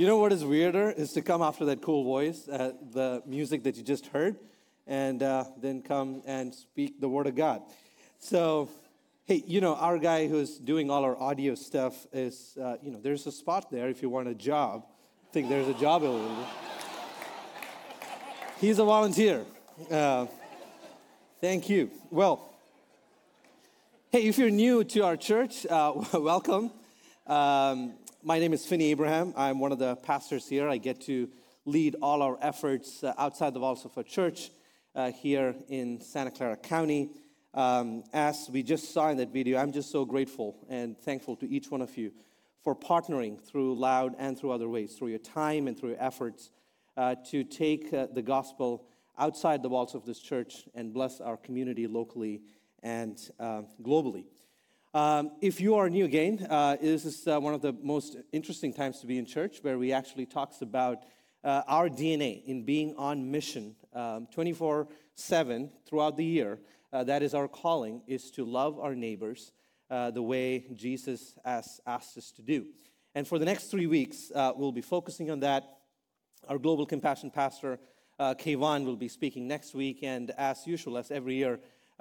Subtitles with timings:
[0.00, 3.64] You know what is weirder is to come after that cool voice, uh, the music
[3.64, 4.34] that you just heard,
[4.86, 7.60] and uh, then come and speak the word of God.
[8.18, 8.70] So,
[9.26, 12.98] hey, you know, our guy who's doing all our audio stuff is, uh, you know,
[12.98, 14.86] there's a spot there if you want a job.
[15.28, 16.46] I think there's a job available.
[18.58, 19.44] He's a volunteer.
[19.90, 20.28] Uh,
[21.42, 21.90] thank you.
[22.08, 22.54] Well,
[24.08, 26.70] hey, if you're new to our church, uh, welcome.
[27.26, 27.92] Um,
[28.22, 29.32] my name is Finney Abraham.
[29.36, 30.68] I'm one of the pastors here.
[30.68, 31.28] I get to
[31.64, 34.50] lead all our efforts uh, outside the walls of our church
[34.94, 37.10] uh, here in Santa Clara County.
[37.54, 41.48] Um, as we just saw in that video, I'm just so grateful and thankful to
[41.48, 42.12] each one of you
[42.62, 46.50] for partnering through Loud and through other ways, through your time and through your efforts
[46.96, 48.86] uh, to take uh, the gospel
[49.18, 52.42] outside the walls of this church and bless our community locally
[52.82, 54.24] and uh, globally.
[54.92, 58.72] Um, if you are new again, uh, this is uh, one of the most interesting
[58.72, 61.04] times to be in church where we actually talks about
[61.44, 66.58] uh, our DNA in being on mission um, 24 7 throughout the year.
[66.92, 69.52] Uh, that is our calling, is to love our neighbors
[69.90, 72.66] uh, the way Jesus has asked us to do.
[73.14, 75.78] And for the next three weeks, uh, we'll be focusing on that.
[76.48, 77.78] Our Global Compassion Pastor,
[78.18, 80.00] uh, Kayvon, will be speaking next week.
[80.02, 81.60] And as usual, as every year,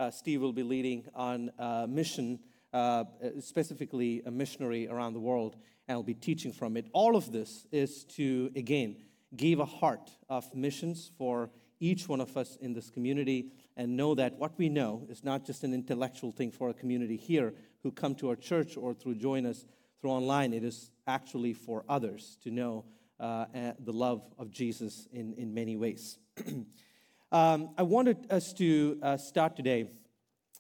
[0.10, 1.52] Steve will be leading on
[1.88, 2.40] mission
[2.74, 3.06] uh,
[3.40, 5.56] specifically a missionary around the world,
[5.88, 6.88] and I'll be teaching from it.
[6.94, 8.98] All of this is to, again,
[9.36, 14.14] give a heart of missions for each one of us in this community and know
[14.16, 17.54] that what we know is not just an intellectual thing for a community here
[17.84, 19.66] who come to our church or through join us
[20.02, 20.54] through online.
[20.54, 22.86] It is actually for others to know
[23.20, 23.46] uh,
[23.80, 26.18] the love of Jesus in, in many ways.
[27.32, 29.90] um, I wanted us to uh, start today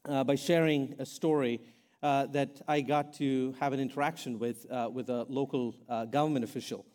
[0.05, 1.61] uh, by sharing a story
[2.01, 6.45] uh, that I got to have an interaction with, uh, with a local uh, government
[6.45, 6.85] official.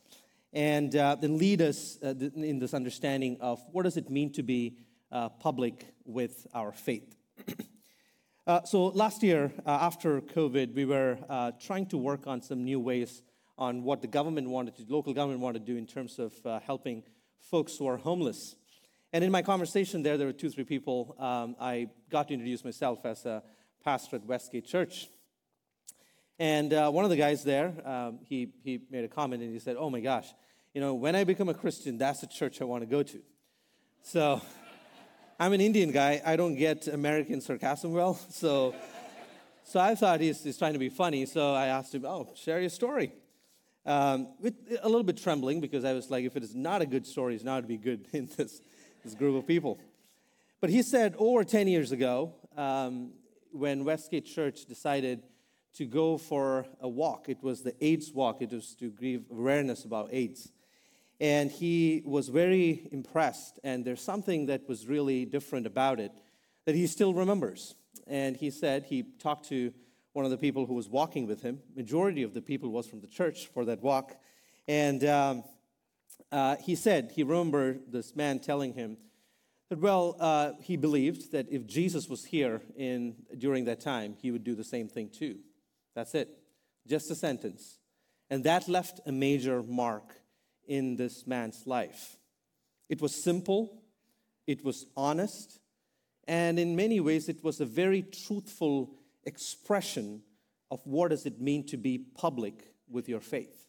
[0.53, 4.43] And uh, then lead us uh, in this understanding of what does it mean to
[4.43, 4.77] be
[5.11, 7.17] uh, public with our faith.
[8.65, 11.19] so last year, after COVID, we were
[11.61, 13.23] trying to work on some new ways
[13.57, 16.33] on what the government wanted to, local government wanted to do in terms of
[16.63, 17.03] helping
[17.41, 18.57] folks who are homeless.
[19.13, 21.15] And in my conversation there, there were two, three people.
[21.21, 23.45] Um, I got to introduce myself as a
[23.85, 25.09] pastor at Westgate Church.
[26.39, 29.59] And uh, one of the guys there, um, he, he made a comment and he
[29.59, 30.27] said, Oh my gosh,
[30.73, 33.21] you know, when I become a Christian, that's the church I want to go to.
[34.03, 34.41] So
[35.39, 36.21] I'm an Indian guy.
[36.25, 38.19] I don't get American sarcasm well.
[38.31, 38.75] So,
[39.67, 41.25] so I thought he's, he's trying to be funny.
[41.27, 43.13] So I asked him, Oh, share your story.
[43.87, 46.87] Um, with a little bit trembling because I was like, if it is not a
[46.87, 48.61] good story, it's not to be good in this,
[49.05, 49.79] this group of people.
[50.61, 53.13] But he said over 10 years ago, um,
[53.55, 55.23] when Westgate Church decided
[55.75, 57.29] to go for a walk.
[57.29, 60.53] It was the AIDS walk, it was to give awareness about AIDS.
[61.21, 66.13] And he was very impressed, and there's something that was really different about it
[66.65, 67.77] that he still remembers.
[68.07, 69.73] And he said he talked to
[70.13, 71.61] one of the people who was walking with him.
[71.77, 74.17] Majority of the people was from the church for that walk.
[74.67, 75.45] And um,
[76.33, 78.97] uh, he said he remembered this man telling him
[79.71, 84.31] that, well, uh, he believed that if Jesus was here in, during that time, he
[84.31, 85.39] would do the same thing too.
[85.95, 86.29] That's it.
[86.87, 87.79] Just a sentence.
[88.31, 90.15] And that left a major mark
[90.67, 92.17] in this man's life.
[92.89, 93.83] It was simple,
[94.47, 95.61] it was honest,
[96.27, 98.95] and in many ways, it was a very truthful
[99.25, 100.23] expression
[100.71, 103.69] of what does it mean to be public with your faith.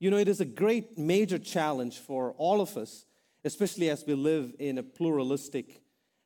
[0.00, 3.06] You know, it is a great major challenge for all of us
[3.48, 5.80] especially as we live in a pluralistic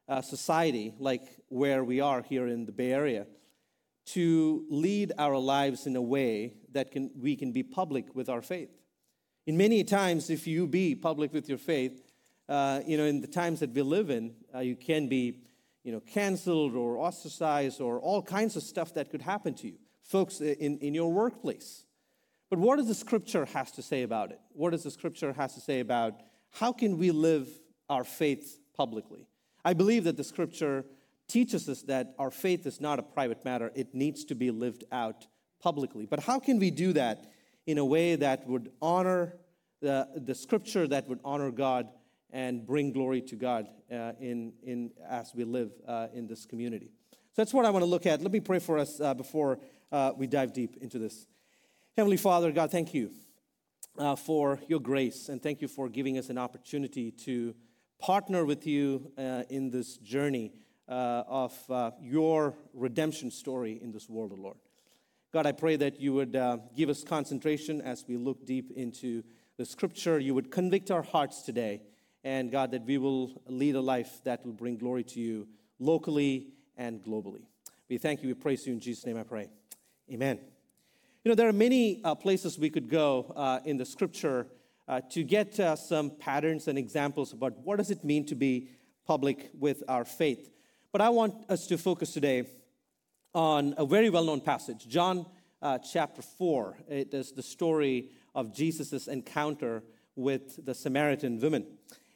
[0.08, 3.28] uh, society like where we are here in the Bay Area,
[4.06, 8.42] to lead our lives in a way that can, we can be public with our
[8.42, 8.70] faith.
[9.46, 12.02] In many times, if you be public with your faith,
[12.48, 15.44] uh, you know, in the times that we live in, uh, you can be,
[15.84, 19.78] you know, canceled or ostracized or all kinds of stuff that could happen to you,
[20.02, 21.84] folks in, in your workplace.
[22.50, 24.40] But what does the scripture has to say about it?
[24.52, 26.14] What does the scripture has to say about
[26.52, 27.48] how can we live
[27.88, 29.26] our faith publicly?
[29.64, 30.84] I believe that the scripture
[31.28, 34.84] teaches us that our faith is not a private matter, it needs to be lived
[34.92, 35.26] out
[35.60, 36.06] publicly.
[36.06, 37.24] But how can we do that
[37.66, 39.38] in a way that would honor
[39.80, 41.88] the, the scripture, that would honor God
[42.30, 46.90] and bring glory to God uh, in, in, as we live uh, in this community?
[47.12, 48.20] So that's what I want to look at.
[48.20, 49.58] Let me pray for us uh, before
[49.90, 51.26] uh, we dive deep into this.
[51.96, 53.10] Heavenly Father, God, thank you
[53.98, 57.54] uh, for your grace and thank you for giving us an opportunity to
[58.00, 60.52] partner with you uh, in this journey
[60.88, 64.56] uh, of uh, your redemption story in this world, Lord.
[65.32, 69.22] God, I pray that you would uh, give us concentration as we look deep into
[69.56, 70.18] the scripture.
[70.18, 71.82] You would convict our hearts today.
[72.24, 75.48] And God, that we will lead a life that will bring glory to you
[75.78, 77.46] locally and globally.
[77.88, 78.28] We thank you.
[78.28, 79.48] We praise you in Jesus' name I pray.
[80.12, 80.51] Amen.
[81.24, 84.48] You know, there are many uh, places we could go uh, in the scripture
[84.88, 88.70] uh, to get uh, some patterns and examples about what does it mean to be
[89.06, 90.50] public with our faith.
[90.90, 92.48] But I want us to focus today
[93.36, 95.26] on a very well known passage, John
[95.62, 96.78] uh, chapter 4.
[96.88, 99.84] It is the story of Jesus' encounter
[100.16, 101.66] with the Samaritan woman.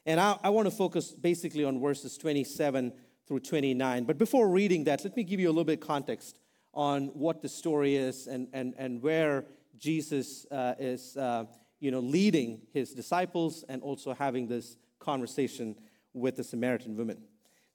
[0.05, 2.93] And I, I want to focus basically on verses 27
[3.29, 4.03] through 29.
[4.03, 6.41] But before reading that, let me give you a little bit of context
[6.77, 9.47] on what the story is and, and, and where
[9.79, 11.45] Jesus uh, is uh,
[11.81, 15.75] you know, leading his disciples and also having this conversation
[16.13, 17.19] with the Samaritan woman.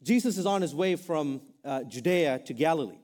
[0.03, 2.99] Jesus is on his way from uh, Judea to Galilee.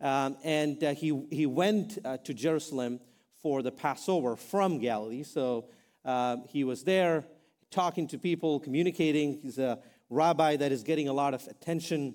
[0.00, 3.00] Um, and uh, he, he went uh, to Jerusalem
[3.42, 5.22] for the Passover from Galilee.
[5.22, 5.66] So
[6.04, 7.24] um, he was there
[7.70, 9.38] talking to people, communicating.
[9.42, 9.78] He's a
[10.08, 12.14] rabbi that is getting a lot of attention.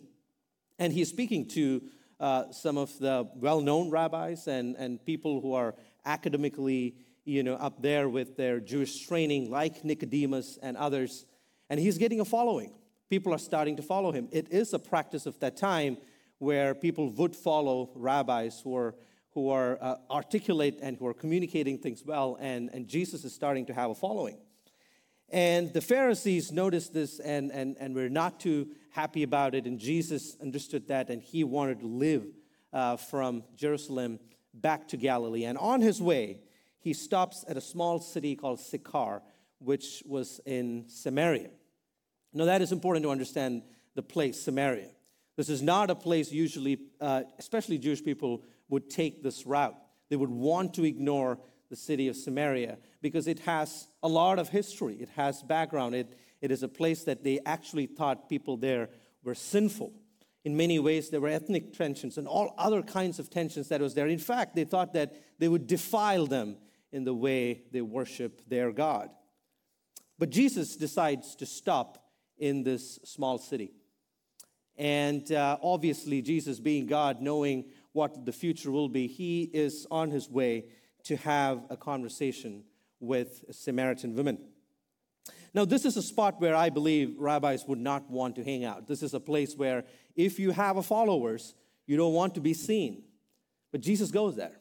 [0.80, 1.82] And he's speaking to
[2.20, 5.76] uh, some of the well known rabbis and, and people who are
[6.06, 6.96] academically
[7.26, 11.26] you know, up there with their Jewish training, like Nicodemus and others.
[11.70, 12.74] And he's getting a following.
[13.10, 14.30] People are starting to follow him.
[14.32, 15.98] It is a practice of that time
[16.38, 18.96] where people would follow rabbis who are,
[19.32, 23.66] who are uh, articulate and who are communicating things well, and, and Jesus is starting
[23.66, 24.38] to have a following.
[25.30, 29.78] And the Pharisees noticed this and, and, and were not too happy about it, and
[29.78, 32.24] Jesus understood that, and he wanted to live
[32.72, 34.20] uh, from Jerusalem
[34.54, 35.44] back to Galilee.
[35.44, 36.40] And on his way,
[36.80, 39.22] he stops at a small city called Sychar,
[39.60, 41.50] which was in Samaria.
[42.34, 43.64] Now, that is important to understand
[43.96, 44.92] the place, Samaria.
[45.36, 49.76] This is not a place usually, uh, especially Jewish people, would take this route.
[50.10, 51.38] They would want to ignore
[51.70, 55.96] the city of Samaria because it has a lot of history, it has background.
[55.96, 58.90] It, it is a place that they actually thought people there
[59.24, 59.92] were sinful.
[60.44, 63.96] In many ways, there were ethnic tensions and all other kinds of tensions that was
[63.96, 64.08] there.
[64.08, 66.58] In fact, they thought that they would defile them
[66.92, 69.10] in the way they worship their God.
[70.20, 71.98] But Jesus decides to stop
[72.38, 73.72] in this small city.
[74.78, 80.12] And uh, obviously, Jesus, being God, knowing what the future will be, he is on
[80.12, 80.66] his way
[81.06, 82.66] to have a conversation
[83.00, 84.38] with a Samaritan woman.
[85.56, 88.88] Now, this is a spot where I believe rabbis would not want to hang out.
[88.88, 89.86] This is a place where,
[90.16, 91.56] if you have followers,
[91.88, 93.04] you don't want to be seen.
[93.72, 94.60] But Jesus goes there.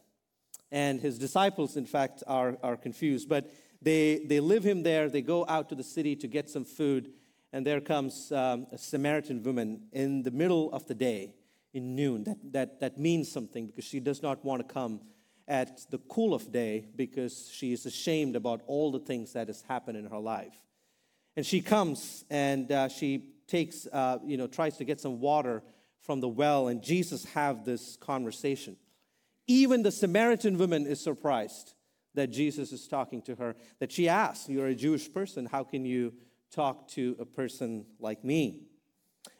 [0.71, 3.29] And his disciples, in fact, are, are confused.
[3.29, 3.53] But
[3.83, 5.09] they, they live him there.
[5.09, 7.11] They go out to the city to get some food
[7.55, 11.37] and there comes um, a Samaritan woman in the middle of the day,
[11.73, 12.25] in noon.
[12.25, 15.01] That, that, that means something because she does not want to come
[15.47, 19.63] at the cool of day because she is ashamed about all the things that has
[19.69, 20.64] happened in her life.
[21.37, 25.63] And she comes and uh, she takes, uh, you know, tries to get some water
[26.01, 28.77] from the well, and Jesus have this conversation.
[29.47, 31.75] Even the Samaritan woman is surprised
[32.15, 35.85] that Jesus is talking to her, that she asks, You're a Jewish person, how can
[35.85, 36.13] you
[36.55, 38.63] talk to a person like me.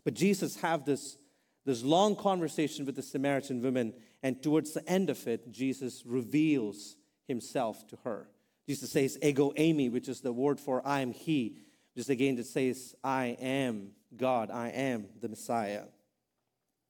[0.05, 1.17] But Jesus have this,
[1.65, 6.97] this long conversation with the Samaritan woman, and towards the end of it, Jesus reveals
[7.29, 8.29] himself to her.
[8.67, 11.59] Jesus says, ego eimi, which is the word for I am he.
[11.97, 15.85] Just again, it says, I am God, I am the Messiah.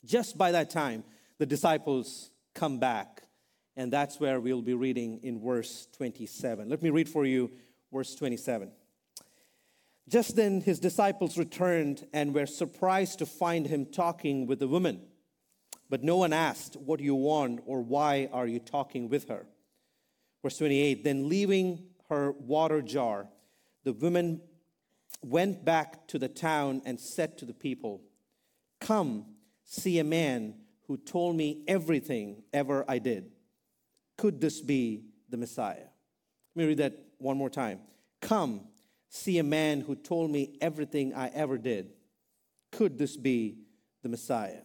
[0.05, 1.05] Just by that time,
[1.39, 3.23] the disciples come back,
[3.77, 6.69] and that's where we'll be reading in verse 27.
[6.69, 7.51] Let me read for you
[7.93, 8.71] verse 27.
[10.09, 15.01] Just then his disciples returned and were surprised to find him talking with the woman.
[15.89, 19.47] But no one asked, What do you want, or why are you talking with her?
[20.43, 23.29] Verse 28 Then leaving her water jar,
[23.85, 24.41] the woman
[25.23, 28.03] went back to the town and said to the people,
[28.81, 29.27] Come,
[29.65, 30.55] see a man
[30.87, 33.31] who told me everything ever I did.
[34.19, 35.87] Could this be the Messiah?
[36.55, 37.81] Let me read that one more time.
[38.21, 38.61] Come,
[39.09, 41.91] see a man who told me everything I ever did.
[42.73, 43.59] Could this be
[44.03, 44.61] the Messiah?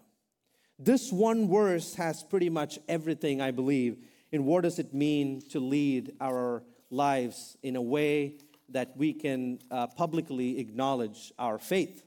[0.78, 3.98] This one verse has pretty much everything, I believe,
[4.32, 8.38] in what does it mean to lead our lives in a way
[8.74, 12.04] that we can uh, publicly acknowledge our faith.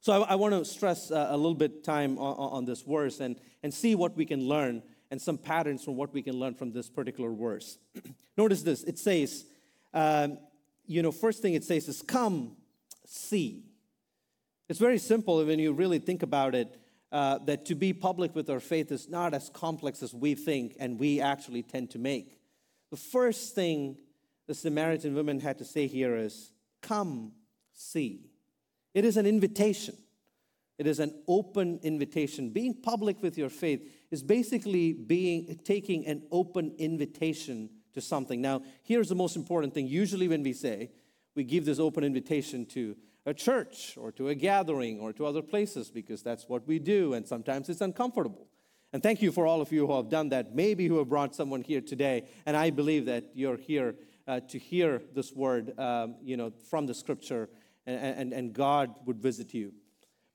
[0.00, 3.20] So I, I want to stress uh, a little bit time on, on, this verse
[3.20, 6.54] and, and see what we can learn and some patterns from what we can learn
[6.54, 7.78] from this particular verse.
[8.36, 9.44] Notice this it says,
[9.92, 10.38] um,
[10.86, 12.56] you know, first thing it says is, come,
[13.04, 13.64] see.
[14.68, 16.76] It's very simple when you really think about it.
[17.12, 20.76] uh, that to be public with our faith is not as complex as we think
[20.78, 22.38] and we actually tend to make.
[22.90, 23.98] The first thing
[24.50, 26.50] the Samaritan woman had to say here is,
[26.82, 27.30] Come
[27.72, 28.32] see.
[28.94, 29.96] It is an invitation.
[30.76, 32.50] It is an open invitation.
[32.50, 38.40] Being public with your faith is basically being taking an open invitation to something.
[38.40, 39.86] Now, here's the most important thing.
[39.86, 40.90] Usually when we say
[41.36, 45.42] we give this open invitation to a church or to a gathering or to other
[45.42, 48.48] places because that's what we do, and sometimes it's uncomfortable.
[48.92, 51.36] And thank you for all of you who have done that, maybe who have brought
[51.36, 52.24] someone here today.
[52.46, 53.94] And I believe that you're here
[54.30, 57.48] uh, to hear this word, um, you know, from the scripture,
[57.84, 59.72] and, and, and God would visit you.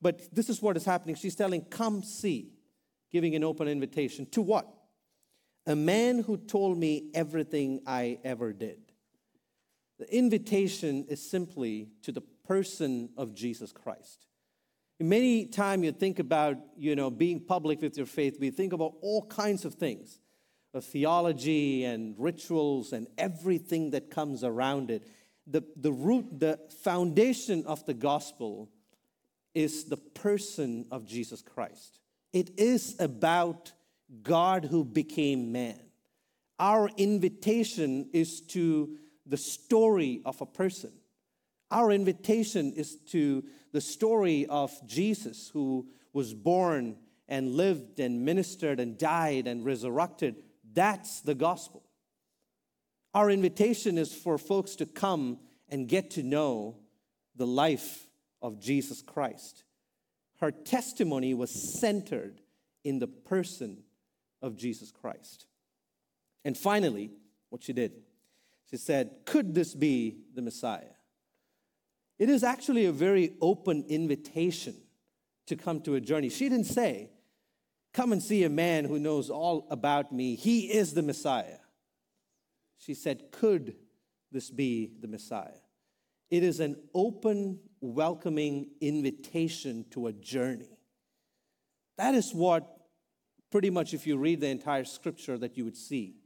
[0.02, 1.16] But this is what is happening.
[1.16, 2.52] She's telling, Come see,
[3.10, 4.26] giving an open invitation.
[4.32, 4.68] To what?
[5.66, 8.80] A man who told me everything I ever did.
[9.98, 14.28] The invitation is simply to the person of Jesus Christ.
[15.00, 18.96] Many time you think about, you know, being public with your faith, we think about
[19.02, 20.20] all kinds of things,
[20.82, 25.08] theology and rituals and everything that comes around it.
[25.48, 28.70] The, the root, the foundation of the gospel
[29.54, 32.00] is the person of Jesus Christ.
[32.34, 33.72] It is about
[34.22, 35.80] God who became man.
[36.60, 40.92] Our invitation is to the story of a person.
[41.72, 48.80] Our invitation is to the story of Jesus, who was born and lived and ministered
[48.80, 50.44] and died and resurrected.
[50.76, 51.84] That's the gospel.
[53.14, 55.40] Our invitation is for folks to come
[55.70, 56.76] and get to know
[57.36, 58.08] the life
[58.42, 59.64] of Jesus Christ.
[60.40, 62.42] Her testimony was centered
[62.84, 63.84] in the person
[64.42, 65.46] of Jesus Christ.
[66.44, 67.10] And finally,
[67.50, 67.94] what she did,
[68.70, 70.94] she said, Could this be the Messiah?
[72.20, 74.76] It is actually a very open invitation
[75.48, 76.30] to come to a journey.
[76.30, 77.10] She didn't say,
[77.96, 80.36] Come and see a man who knows all about me.
[80.36, 81.60] He is the Messiah.
[82.78, 83.78] She said, Could
[84.34, 85.62] this be the Messiah?
[86.30, 90.78] It is an open, welcoming invitation to a journey.
[91.98, 92.68] That is what,
[93.50, 96.18] pretty much, if you read the entire scripture, that you would see.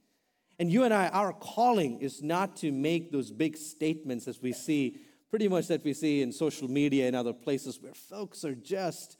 [0.58, 4.54] And you and I, our calling is not to make those big statements as we
[4.54, 4.98] see,
[5.30, 9.19] pretty much that we see in social media and other places where folks are just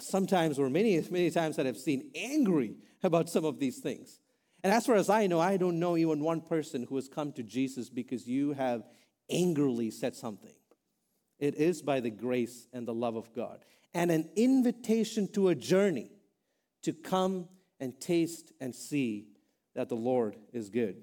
[0.00, 4.20] sometimes, or many, many times that I've seen, angry about some of these things.
[4.62, 7.32] And as far as I know, I don't know even one person who has come
[7.32, 8.82] to Jesus because you have
[9.30, 10.54] angrily said something.
[11.38, 13.64] It is by the grace and the love of God.
[13.94, 16.10] And an invitation to a journey
[16.82, 17.48] to come
[17.80, 19.28] and taste and see
[19.74, 21.02] that the Lord is good.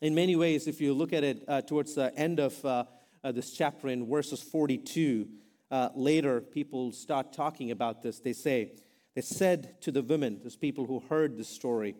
[0.00, 2.84] In many ways, if you look at it uh, towards the end of uh,
[3.22, 5.28] uh, this chapter in verses 42,
[5.70, 8.20] uh, later people start talking about this.
[8.20, 8.72] They say,
[9.14, 11.94] They said to the women, those people who heard the story,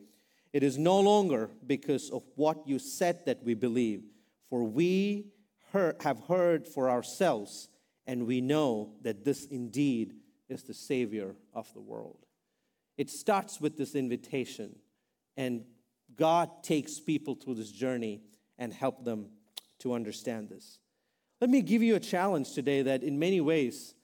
[0.53, 4.03] It is no longer because of what you said that we believe
[4.51, 5.29] for we
[5.73, 7.69] heard, have heard for ourselves,
[8.07, 10.15] and we know that this indeed
[10.49, 12.27] is the Savior of the world.
[12.99, 14.75] It starts with this invitation,
[15.37, 15.65] and
[16.17, 18.23] God takes people through this journey
[18.59, 19.29] and help them
[19.79, 20.80] to understand this.
[21.41, 23.95] Let me give you a challenge today that in many ways,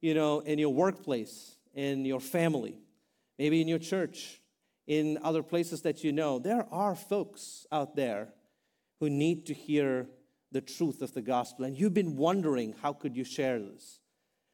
[0.00, 2.78] you know, in your workplace, in your family,
[3.38, 4.40] maybe in your church,
[4.86, 8.28] in other places that you know, there are folks out there
[8.98, 10.06] who need to hear
[10.52, 11.66] the truth of the gospel.
[11.66, 14.00] And you've been wondering, how could you share this?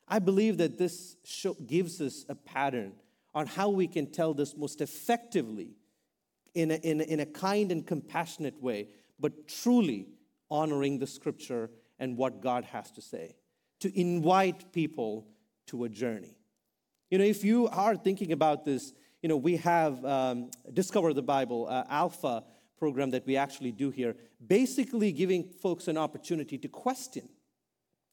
[0.08, 1.16] I believe that this
[1.64, 2.94] gives us a pattern
[3.34, 5.76] on how we can tell this most effectively
[6.54, 8.88] in a, in a, in a kind and compassionate way,
[9.20, 10.08] but truly
[10.50, 11.70] honoring the scripture
[12.02, 13.36] and what God has to say.
[13.80, 15.28] To invite people
[15.68, 16.36] to a journey.
[17.10, 18.92] You know, if you are thinking about this,
[19.22, 22.42] you know, we have um, Discover the Bible, uh, Alpha
[22.76, 27.28] program that we actually do here, basically giving folks an opportunity to question.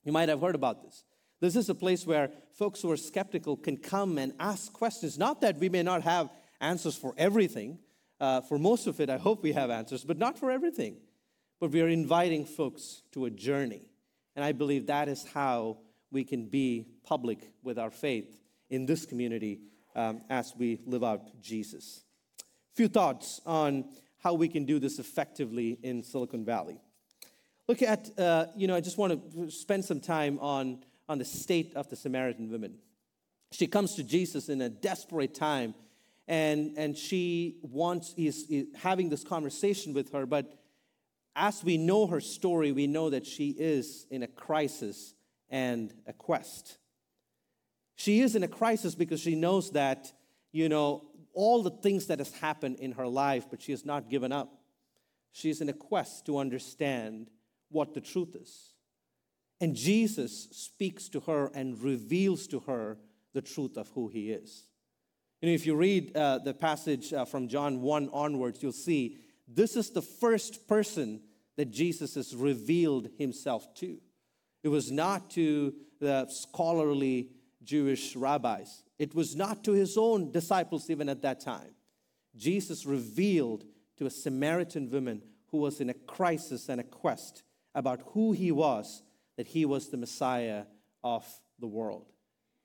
[0.03, 1.03] You might have heard about this.
[1.39, 5.17] This is a place where folks who are skeptical can come and ask questions.
[5.17, 6.29] Not that we may not have
[6.61, 7.79] answers for everything.
[8.19, 10.97] Uh, for most of it, I hope we have answers, but not for everything.
[11.59, 13.89] But we are inviting folks to a journey.
[14.35, 15.79] And I believe that is how
[16.11, 18.39] we can be public with our faith
[18.69, 19.59] in this community
[19.95, 22.03] um, as we live out Jesus.
[22.75, 23.85] Few thoughts on
[24.19, 26.79] how we can do this effectively in Silicon Valley.
[27.67, 31.25] Look at, uh, you know, I just want to spend some time on, on the
[31.25, 32.75] state of the Samaritan woman.
[33.51, 35.73] She comes to Jesus in a desperate time,
[36.27, 40.58] and, and she wants, he's, he's having this conversation with her, but
[41.39, 45.13] as we know her story, we know that she is in a crisis
[45.49, 46.77] and a quest.
[47.95, 50.11] She is in a crisis because she knows that,
[50.51, 54.09] you know, all the things that has happened in her life, but she has not
[54.09, 54.53] given up.
[55.31, 57.29] She's in a quest to understand
[57.69, 58.73] what the truth is.
[59.61, 62.97] And Jesus speaks to her and reveals to her
[63.33, 64.65] the truth of who he is.
[65.41, 69.19] You know, if you read uh, the passage uh, from John 1 onwards, you'll see
[69.47, 71.21] this is the first person
[71.59, 73.97] that Jesus has revealed himself to.
[74.63, 80.89] It was not to the scholarly Jewish rabbis, it was not to his own disciples
[80.89, 81.75] even at that time.
[82.37, 83.65] Jesus revealed
[83.97, 87.43] to a Samaritan woman who was in a crisis and a quest
[87.75, 89.03] about who he was,
[89.35, 90.63] that he was the Messiah
[91.03, 91.25] of
[91.59, 92.05] the world.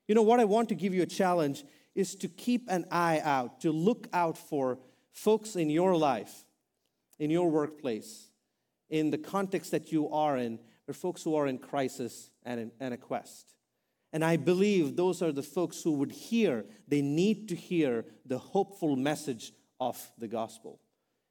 [0.07, 0.39] You know what?
[0.39, 4.07] I want to give you a challenge is to keep an eye out, to look
[4.13, 4.79] out for
[5.11, 6.45] folks in your life,
[7.19, 8.29] in your workplace,
[8.95, 12.71] in the context that you are in, or folks who are in crisis and, in,
[12.79, 13.53] and a quest.
[14.13, 18.37] And I believe those are the folks who would hear, they need to hear the
[18.37, 20.79] hopeful message of the gospel.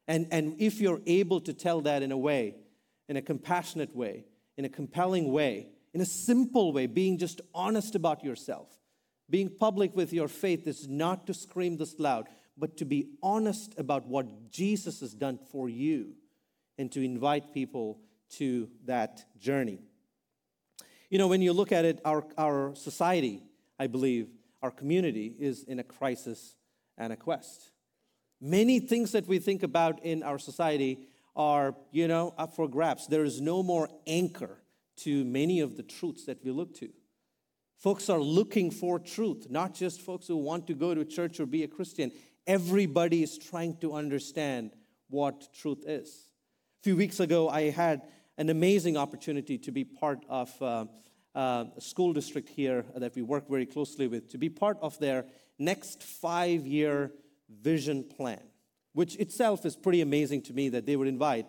[0.06, 2.56] And, and if you're able to tell that in a way,
[3.08, 4.26] in a compassionate way,
[4.58, 8.68] in a compelling way, in a simple way, being just honest about yourself,
[9.30, 12.26] being public with your faith is not to scream this loud,
[12.58, 16.12] but to be honest about what Jesus has done for you
[16.78, 18.00] and to invite people
[18.30, 19.78] to that journey.
[21.10, 23.42] You know, when you look at it, our, our society,
[23.78, 24.28] I believe,
[24.62, 26.56] our community is in a crisis
[26.96, 27.70] and a quest.
[28.40, 33.06] Many things that we think about in our society are, you know, up for grabs.
[33.06, 34.58] There is no more anchor
[34.96, 36.88] to many of the truths that we look to.
[37.78, 41.46] Folks are looking for truth, not just folks who want to go to church or
[41.46, 42.12] be a Christian.
[42.46, 44.72] Everybody is trying to understand
[45.10, 46.28] what truth is.
[46.84, 48.02] Few weeks ago, I had
[48.36, 50.84] an amazing opportunity to be part of uh,
[51.34, 54.98] uh, a school district here that we work very closely with, to be part of
[54.98, 55.24] their
[55.58, 57.10] next five year
[57.48, 58.42] vision plan,
[58.92, 61.46] which itself is pretty amazing to me that they would invite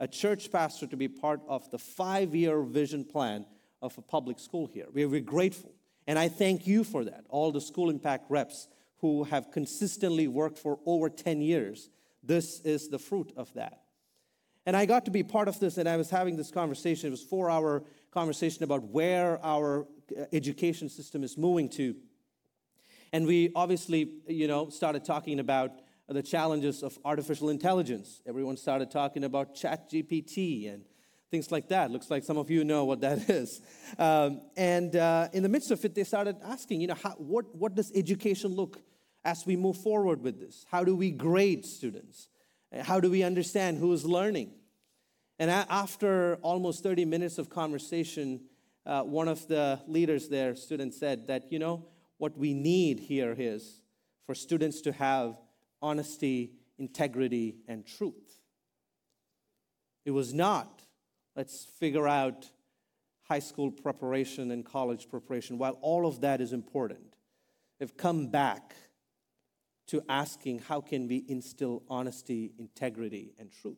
[0.00, 3.44] a church pastor to be part of the five year vision plan
[3.82, 4.86] of a public school here.
[4.90, 5.74] We're, we're grateful.
[6.06, 8.68] And I thank you for that, all the school impact reps
[9.00, 11.90] who have consistently worked for over 10 years.
[12.22, 13.82] This is the fruit of that.
[14.68, 17.06] And I got to be part of this, and I was having this conversation.
[17.06, 21.96] It was four hour conversation about where our uh, education system is moving to.
[23.14, 25.70] And we obviously, you know, started talking about
[26.06, 28.20] the challenges of artificial intelligence.
[28.26, 30.84] Everyone started talking about chat GPT and
[31.30, 31.90] things like that.
[31.90, 33.62] Looks like some of you know what that is.
[33.98, 37.56] Um, and uh, in the midst of it, they started asking, you know, how, what,
[37.56, 38.82] what does education look
[39.24, 40.66] as we move forward with this?
[40.70, 42.28] How do we grade students?
[42.82, 44.50] How do we understand who is learning?
[45.38, 48.40] And after almost 30 minutes of conversation,
[48.84, 53.34] uh, one of the leaders there, student, said that, you know, what we need here
[53.38, 53.80] is
[54.26, 55.36] for students to have
[55.80, 58.40] honesty, integrity, and truth.
[60.04, 60.82] It was not,
[61.36, 62.50] let's figure out
[63.22, 65.58] high school preparation and college preparation.
[65.58, 67.14] While all of that is important,
[67.78, 68.74] they've come back
[69.88, 73.76] to asking how can we instill honesty, integrity, and truth.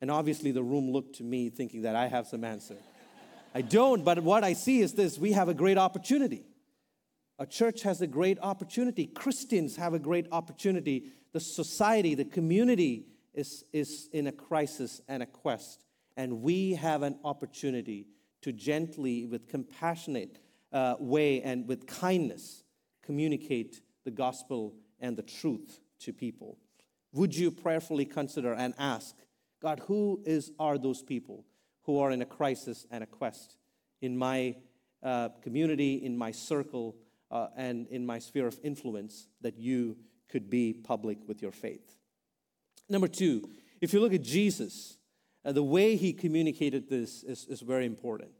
[0.00, 2.76] And obviously, the room looked to me thinking that I have some answer.
[3.54, 6.44] I don't, but what I see is this we have a great opportunity.
[7.38, 9.06] A church has a great opportunity.
[9.06, 11.12] Christians have a great opportunity.
[11.32, 15.84] The society, the community is, is in a crisis and a quest.
[16.16, 18.06] And we have an opportunity
[18.42, 20.40] to gently, with compassionate
[20.72, 22.64] uh, way and with kindness,
[23.04, 26.58] communicate the gospel and the truth to people.
[27.12, 29.14] Would you prayerfully consider and ask,
[29.60, 31.44] God, who is, are those people
[31.82, 33.56] who are in a crisis and a quest
[34.00, 34.56] in my
[35.02, 36.96] uh, community, in my circle,
[37.30, 39.96] uh, and in my sphere of influence that you
[40.28, 41.94] could be public with your faith.
[42.88, 43.48] Number two,
[43.80, 44.98] if you look at Jesus,
[45.44, 48.30] uh, the way he communicated this is, is very important.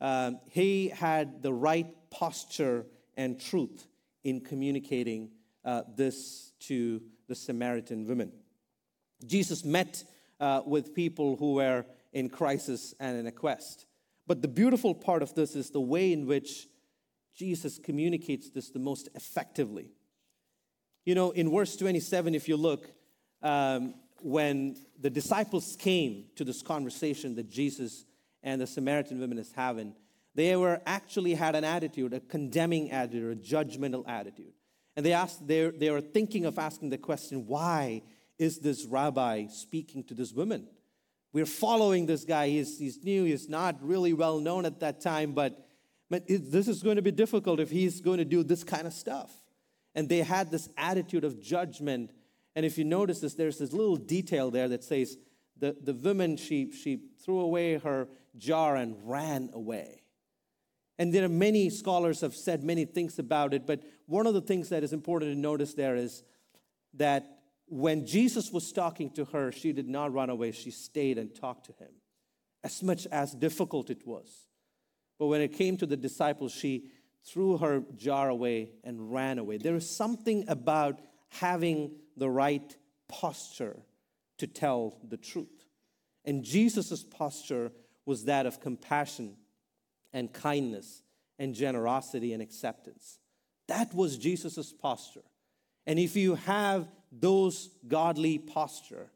[0.00, 3.86] Um, he had the right posture and truth
[4.24, 5.30] in communicating
[5.64, 8.32] uh, this to the Samaritan women.
[9.24, 10.04] Jesus met
[10.40, 13.86] uh, with people who were in crisis and in a quest.
[14.26, 16.66] But the beautiful part of this is the way in which
[17.34, 19.90] Jesus communicates this the most effectively.
[21.04, 22.90] You know, in verse 27, if you look,
[23.42, 28.04] um, when the disciples came to this conversation that Jesus
[28.42, 29.94] and the Samaritan woman is having,
[30.34, 34.52] they were actually had an attitude, a condemning attitude, a judgmental attitude.
[34.96, 38.02] And they asked, they, they were thinking of asking the question, why
[38.38, 40.68] is this rabbi speaking to this woman?
[41.32, 42.48] We're following this guy.
[42.48, 45.66] He's, he's new, he's not really well known at that time, but
[46.08, 48.86] But it, this is going to be difficult if he's going to do this kind
[48.86, 49.32] of stuff.
[49.94, 52.12] And they had this attitude of judgment.
[52.54, 55.16] And if you notice this, there's this little detail there that says
[55.58, 60.02] the, the woman, she, she threw away her jar and ran away.
[60.98, 64.40] And there are many scholars have said many things about it, but one of the
[64.40, 66.22] things that is important to notice there is
[66.94, 67.35] that
[67.68, 70.52] when Jesus was talking to her, she did not run away.
[70.52, 71.90] She stayed and talked to him,
[72.62, 74.46] as much as difficult it was.
[75.18, 76.90] But when it came to the disciples, she
[77.24, 79.58] threw her jar away and ran away.
[79.58, 82.76] There is something about having the right
[83.08, 83.76] posture
[84.38, 85.66] to tell the truth.
[86.24, 87.72] And Jesus' posture
[88.04, 89.36] was that of compassion
[90.12, 91.02] and kindness
[91.38, 93.18] and generosity and acceptance.
[93.68, 95.24] That was Jesus' posture.
[95.86, 96.88] And if you have
[97.20, 99.10] those godly posture,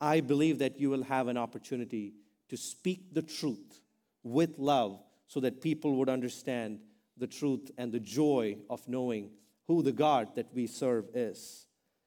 [0.00, 2.14] I believe that you will have an opportunity
[2.48, 3.80] to speak the truth
[4.22, 6.80] with love so that people would understand
[7.16, 9.30] the truth and the joy of knowing
[9.66, 11.66] who the God that we serve is.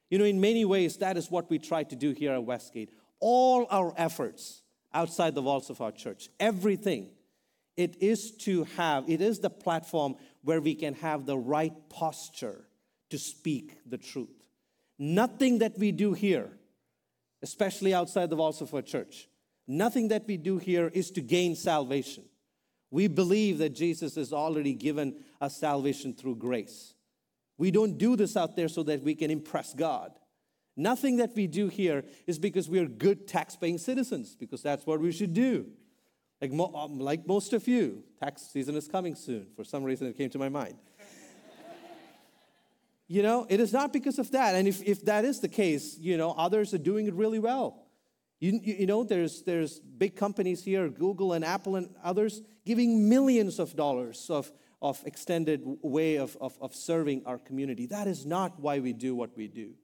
[0.09, 2.89] You know, in many ways, that is what we try to do here at Westgate.
[3.19, 4.61] All our efforts
[4.93, 7.09] outside the walls of our church, everything,
[7.77, 12.65] it is to have, it is the platform where we can have the right posture
[13.09, 14.42] to speak the truth.
[14.99, 16.49] Nothing that we do here,
[17.41, 19.27] especially outside the walls of our church,
[19.67, 22.23] nothing that we do here is to gain salvation.
[22.91, 26.93] We believe that Jesus has already given us salvation through grace.
[27.57, 30.11] We don't do this out there so that we can impress God.
[30.75, 34.85] Nothing that we do here is because we are good tax paying citizens, because that's
[34.85, 35.67] what we should do.
[36.41, 39.47] Like, mo- um, like most of you, tax season is coming soon.
[39.55, 40.75] For some reason, it came to my mind.
[43.07, 44.55] You know, it is not because of that.
[44.55, 47.83] And if, if that is the case, you know, others are doing it really well.
[48.39, 53.59] You, you know, there's, there's big companies here, Google and Apple and others, giving millions
[53.59, 57.85] of dollars of, of extended way of, of, of serving our community.
[57.85, 59.75] That is not why we do what we do.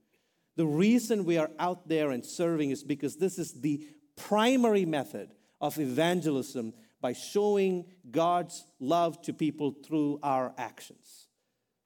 [0.56, 5.30] The reason we are out there and serving is because this is the primary method
[5.60, 11.28] of evangelism by showing God's love to people through our actions.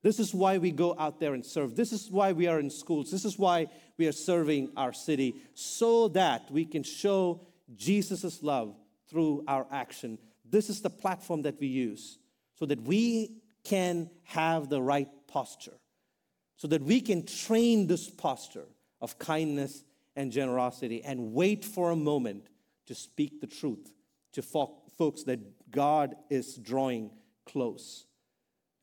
[0.05, 1.75] This is why we go out there and serve.
[1.75, 3.11] This is why we are in schools.
[3.11, 7.41] This is why we are serving our city, so that we can show
[7.75, 8.77] Jesus' love
[9.09, 10.19] through our action.
[10.45, 12.19] This is the platform that we use
[12.59, 15.79] so that we can have the right posture,
[16.57, 18.67] so that we can train this posture
[19.01, 19.85] of kindness
[20.17, 22.49] and generosity and wait for a moment
[22.87, 23.95] to speak the truth
[24.35, 27.11] to folks that God is drawing
[27.47, 28.05] close.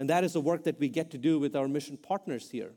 [0.02, 2.72] And that is the work that we get to do with our mission partners here.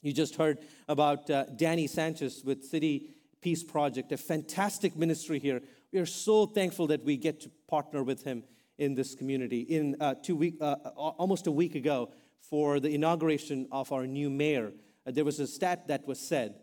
[0.00, 3.10] You just heard about uh, Danny Sanchez with City
[3.42, 5.60] Peace Project, a fantastic ministry here.
[5.92, 8.44] We are so thankful that we get to partner with him
[8.78, 9.60] in this community.
[9.60, 14.30] In uh, two week, uh, almost a week ago, for the inauguration of our new
[14.30, 14.72] mayor,
[15.06, 16.54] uh, there was a stat that was said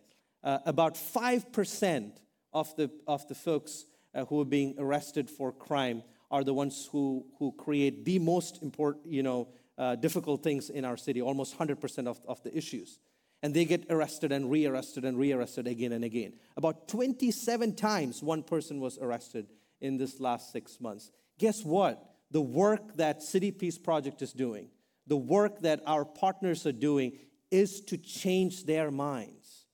[0.44, 2.12] uh, about 5%
[2.54, 6.90] of the, of the folks uh, who are being arrested for crime are the ones
[6.92, 11.58] who, who create the most important, you know, uh, difficult things in our city, almost
[11.58, 13.00] 100% of, of the issues.
[13.44, 16.34] And they get arrested and rearrested and rearrested again and again.
[16.58, 19.48] About 27 times one person was arrested
[19.82, 21.12] in this last six months.
[21.38, 22.04] Guess what?
[22.32, 24.70] The work that City Peace Project is doing,
[25.06, 27.20] the work that our partners are doing,
[27.52, 29.66] is to change their minds.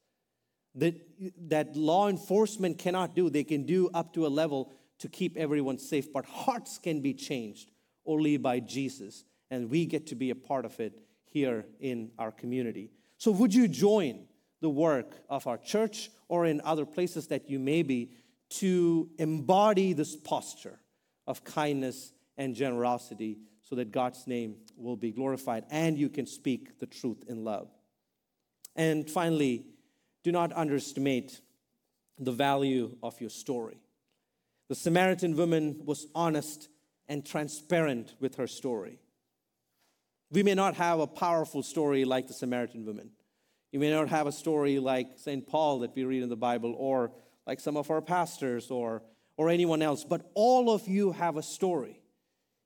[0.76, 0.96] That,
[1.50, 5.78] that law enforcement cannot do, they can do up to a level to keep everyone
[5.78, 7.72] safe, but hearts can be changed
[8.06, 12.32] only by Jesus and we get to be a part of it here in our
[12.32, 12.90] community.
[13.18, 14.26] So, would you join
[14.62, 18.12] the work of our church or in other places that you may be
[18.50, 20.80] to embody this posture
[21.28, 26.80] of kindness and generosity so that God's name will be glorified and you can speak
[26.80, 27.70] the truth in love?
[28.76, 29.66] And finally,
[30.24, 31.42] do not underestimate
[32.18, 33.82] the value of your story.
[34.70, 36.70] The Samaritan woman was honest
[37.10, 39.01] and transparent with her story.
[40.32, 43.10] We may not have a powerful story like the Samaritan woman.
[43.72, 45.46] You may not have a story like St.
[45.46, 47.12] Paul that we read in the Bible, or
[47.46, 49.04] like some of our pastors, or,
[49.36, 52.02] or anyone else, but all of you have a story.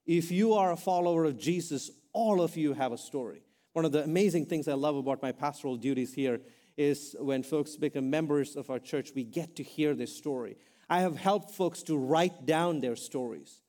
[0.06, 3.42] If you are a follower of Jesus, all of you have a story.
[3.74, 6.42] One of the amazing things I love about my pastoral duties here
[6.78, 10.58] is when folks become members of our church, we get to hear their story.
[10.88, 13.62] I have helped folks to write down their stories.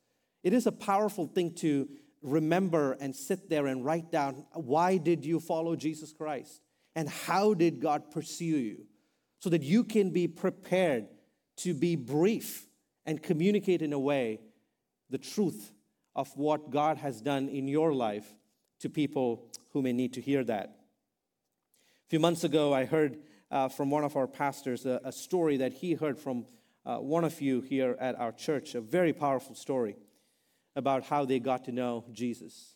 [0.42, 1.88] It is a powerful thing to
[2.22, 6.60] remember and sit there and write down why did you follow Jesus Christ?
[6.94, 8.86] And how did God pursue you?
[9.38, 11.06] So that you can be prepared
[11.58, 12.66] to be brief
[13.04, 14.40] and communicate in a way
[15.10, 15.72] the truth
[16.14, 18.26] of what God has done in your life
[18.80, 20.76] to people who may need to hear that.
[22.06, 23.18] A few months ago, I heard
[23.50, 26.46] uh, from one of our pastors a, a story that he heard from
[26.84, 29.96] uh, one of you here at our church, a very powerful story
[30.76, 32.74] about how they got to know Jesus.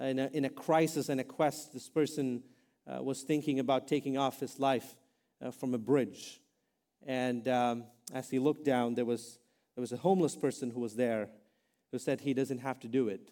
[0.00, 2.42] In a, in a crisis and a quest, this person
[2.86, 4.96] uh, was thinking about taking off his life
[5.40, 6.40] uh, from a bridge.
[7.06, 9.38] And um, as he looked down, there was,
[9.74, 11.28] there was a homeless person who was there
[11.92, 13.30] who said he doesn't have to do it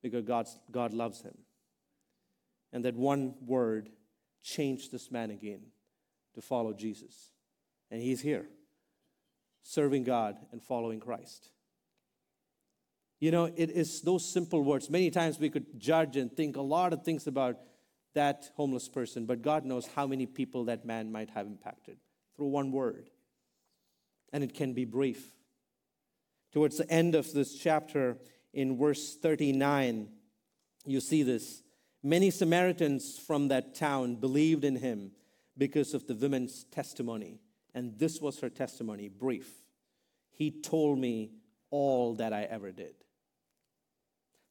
[0.00, 1.36] because God's, God loves him.
[2.72, 3.90] And that one word
[4.42, 5.60] changed this man again
[6.34, 7.32] to follow Jesus.
[7.90, 8.46] And he's here,
[9.62, 11.50] serving God and following Christ.
[13.22, 14.90] You know, it is those simple words.
[14.90, 17.54] Many times we could judge and think a lot of things about
[18.14, 21.98] that homeless person, but God knows how many people that man might have impacted
[22.34, 23.10] through one word.
[24.32, 25.36] And it can be brief.
[26.52, 28.18] Towards the end of this chapter,
[28.52, 30.08] in verse 39,
[30.84, 31.62] you see this.
[32.02, 35.12] Many Samaritans from that town believed in him
[35.56, 37.38] because of the woman's testimony.
[37.72, 39.48] And this was her testimony, brief.
[40.32, 41.30] He told me
[41.70, 42.96] all that I ever did.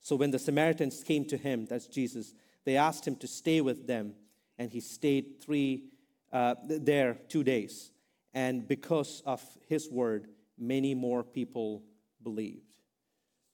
[0.02, 2.34] So when the Samaritans came to him, that's Jesus,
[2.66, 4.14] they asked him to stay with them,
[4.58, 5.86] and he stayed three
[6.32, 7.92] uh, there two days.
[8.34, 11.84] And because of his word, many more people
[12.24, 12.80] believed.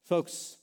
[0.04, 0.58] Folks,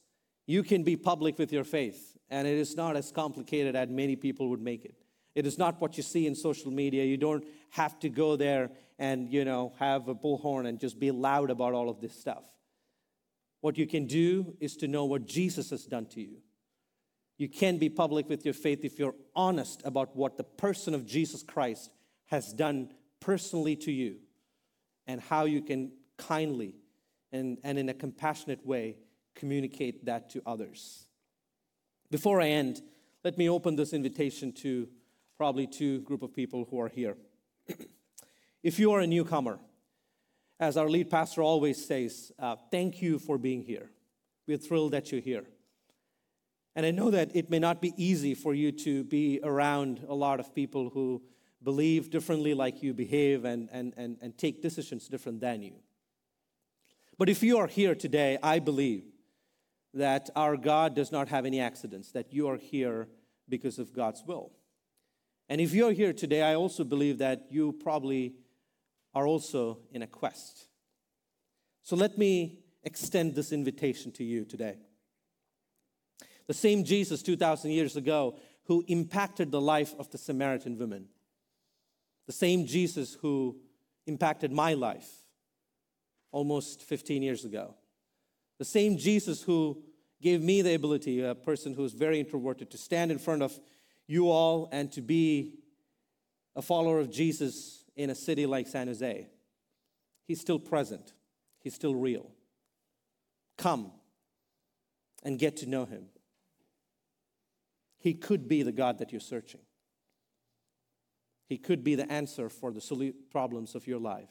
[0.47, 4.17] you can be public with your faith, and it is not as complicated as many
[4.17, 4.95] people would make it.
[5.35, 7.05] It is not what you see in social media.
[7.05, 11.11] You don't have to go there and, you know, have a bullhorn and just be
[11.11, 12.45] loud about all of this stuff.
[13.65, 16.43] What you can do is to know what Jesus has done to you.
[17.39, 21.07] You can be public with your faith if you're honest about what the person of
[21.07, 21.91] Jesus Christ
[22.27, 24.17] has done personally to you
[25.07, 26.75] and how you can kindly
[27.33, 28.99] and, and in a compassionate way
[29.35, 31.07] communicate that to others.
[32.11, 32.83] Before I end,
[33.25, 34.91] let me open this invitation to
[35.39, 37.17] probably two group of people who are here.
[38.63, 39.59] if you are a newcomer,
[40.61, 43.91] as our lead pastor always says, uh, thank you for being here.
[44.47, 45.45] We're thrilled that you're here.
[46.77, 50.15] And I know that it may not be easy for you to be around a
[50.15, 51.23] lot of people who
[51.63, 55.75] believe differently like you behave and, and, and, and take decisions different than you.
[57.17, 59.05] But if you are here today, I believe
[59.95, 63.09] that our God does not have any accidents, that you are here
[63.49, 64.51] because of God's will.
[65.49, 68.35] And if you're here today, I also believe that you probably
[69.15, 70.67] are also in a quest.
[71.83, 74.77] So let me extend this invitation to you today.
[76.47, 81.07] The same Jesus 2,000 years ago who impacted the life of the Samaritan woman,
[82.27, 83.57] the same Jesus who
[84.07, 85.11] impacted my life
[86.33, 87.75] almost 15 years ago,
[88.59, 89.83] the same Jesus who
[90.21, 93.59] gave me the ability, a person who is very introverted, to stand in front of
[94.07, 95.59] you all and to be
[96.57, 99.29] a follower of Jesus in a city like San Jose.
[100.27, 101.13] He's still present,
[101.61, 102.31] He's still real.
[103.57, 103.93] Come
[105.23, 106.07] and get to know Him.
[107.99, 109.61] He could be the God that you're searching.
[111.47, 114.31] He could be the answer for the problems of your life.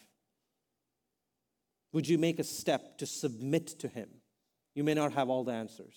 [1.92, 4.10] Would you make a step to submit to Him?
[4.76, 5.96] You may not have all the answers,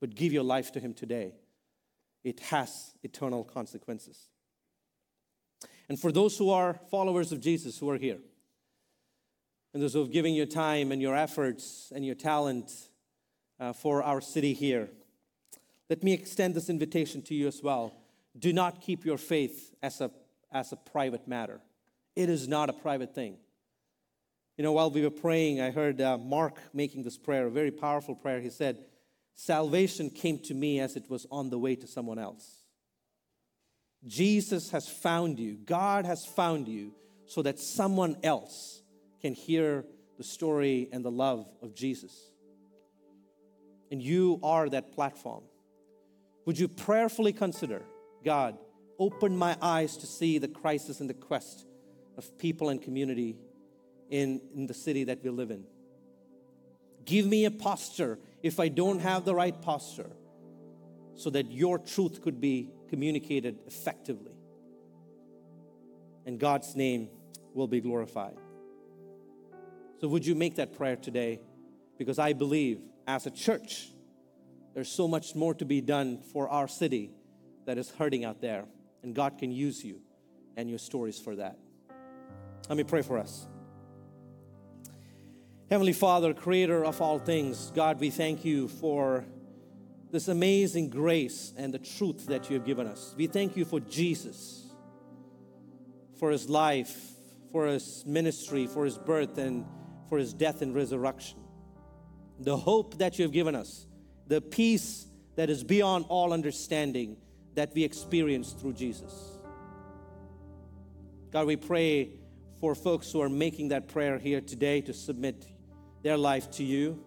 [0.00, 1.34] but give your life to Him today.
[2.24, 4.28] It has eternal consequences.
[5.88, 8.18] And for those who are followers of Jesus who are here,
[9.72, 12.72] and those who have given your time and your efforts and your talent
[13.60, 14.88] uh, for our city here,
[15.88, 17.94] let me extend this invitation to you as well.
[18.38, 20.10] Do not keep your faith as a,
[20.52, 21.60] as a private matter.
[22.16, 23.36] It is not a private thing.
[24.56, 27.70] You know, while we were praying, I heard uh, Mark making this prayer, a very
[27.70, 28.40] powerful prayer.
[28.40, 28.78] He said,
[29.34, 32.62] Salvation came to me as it was on the way to someone else.
[34.06, 36.92] Jesus has found you, God has found you,
[37.26, 38.82] so that someone else
[39.20, 39.84] can hear
[40.16, 42.14] the story and the love of Jesus.
[43.90, 45.42] And you are that platform.
[46.44, 47.82] Would you prayerfully consider,
[48.24, 48.56] God,
[48.98, 51.66] open my eyes to see the crisis and the quest
[52.16, 53.36] of people and community
[54.10, 55.64] in, in the city that we live in?
[57.04, 60.10] Give me a posture if I don't have the right posture
[61.14, 64.32] so that your truth could be communicated effectively.
[66.24, 67.08] And God's name
[67.54, 68.36] will be glorified.
[70.00, 71.40] So, would you make that prayer today?
[71.98, 73.88] Because I believe as a church,
[74.74, 77.10] there's so much more to be done for our city
[77.64, 78.64] that is hurting out there.
[79.02, 80.00] And God can use you
[80.56, 81.56] and your stories for that.
[82.68, 83.46] Let me pray for us.
[85.70, 89.24] Heavenly Father, creator of all things, God, we thank you for
[90.10, 93.14] this amazing grace and the truth that you have given us.
[93.16, 94.66] We thank you for Jesus,
[96.18, 97.12] for his life,
[97.52, 99.64] for his ministry, for his birth, and
[100.08, 101.38] for his death and resurrection.
[102.38, 103.86] The hope that you have given us,
[104.26, 107.16] the peace that is beyond all understanding
[107.54, 109.38] that we experience through Jesus.
[111.32, 112.10] God, we pray
[112.60, 115.46] for folks who are making that prayer here today to submit
[116.02, 117.02] their life to you.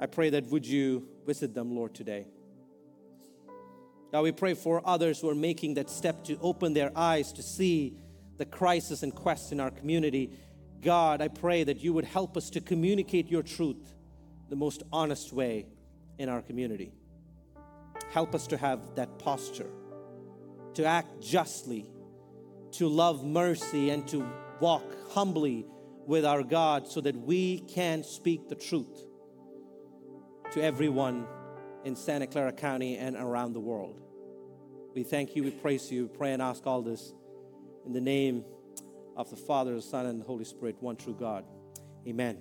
[0.00, 2.26] I pray that would you visit them, Lord, today.
[4.12, 7.42] God, we pray for others who are making that step to open their eyes to
[7.42, 7.96] see
[8.38, 10.30] the crisis and quest in our community.
[10.80, 13.94] God, I pray that you would help us to communicate your truth
[14.48, 15.66] the most honest way
[16.18, 16.92] in our community.
[18.10, 19.70] Help us to have that posture,
[20.74, 21.90] to act justly,
[22.72, 24.24] to love mercy, and to
[24.60, 25.66] walk humbly
[26.06, 29.04] with our God so that we can speak the truth
[30.56, 31.26] to everyone
[31.84, 34.00] in Santa Clara County and around the world.
[34.94, 37.12] We thank you, we praise you, we pray and ask all this
[37.84, 38.42] in the name
[39.18, 41.44] of the Father, the Son, and the Holy Spirit, one true God.
[42.08, 42.38] Amen.